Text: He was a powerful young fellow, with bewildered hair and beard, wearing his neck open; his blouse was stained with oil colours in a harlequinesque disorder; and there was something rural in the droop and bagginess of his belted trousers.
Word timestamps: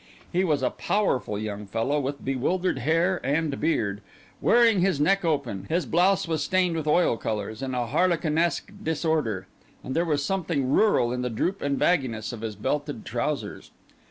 He 0.33 0.43
was 0.43 0.63
a 0.63 0.71
powerful 0.71 1.37
young 1.37 1.67
fellow, 1.67 1.99
with 1.99 2.25
bewildered 2.25 2.79
hair 2.79 3.21
and 3.23 3.59
beard, 3.59 4.01
wearing 4.41 4.81
his 4.81 4.99
neck 4.99 5.23
open; 5.23 5.67
his 5.69 5.85
blouse 5.85 6.27
was 6.27 6.43
stained 6.43 6.75
with 6.75 6.87
oil 6.87 7.17
colours 7.17 7.61
in 7.61 7.75
a 7.75 7.85
harlequinesque 7.85 8.71
disorder; 8.81 9.45
and 9.83 9.95
there 9.95 10.03
was 10.03 10.25
something 10.25 10.71
rural 10.71 11.13
in 11.13 11.21
the 11.21 11.29
droop 11.29 11.61
and 11.61 11.77
bagginess 11.77 12.33
of 12.33 12.41
his 12.41 12.55
belted 12.55 13.05
trousers. 13.05 13.69